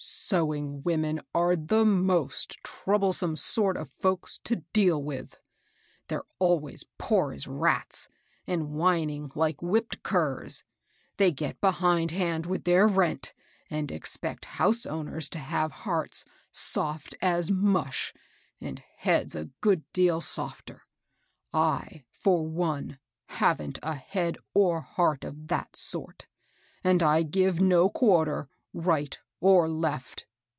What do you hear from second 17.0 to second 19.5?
as mush, and heads a